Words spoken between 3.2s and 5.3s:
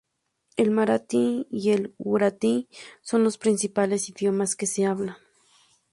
los principales idiomas que se hablan.